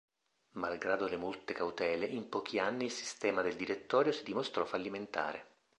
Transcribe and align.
Malgrado 0.53 1.07
le 1.07 1.15
molte 1.15 1.53
cautele, 1.53 2.07
in 2.07 2.27
pochi 2.27 2.57
anni 2.57 2.85
il 2.85 2.91
sistema 2.91 3.43
del 3.43 3.55
direttorio 3.55 4.11
si 4.11 4.23
dimostrò 4.23 4.65
fallimentare. 4.65 5.45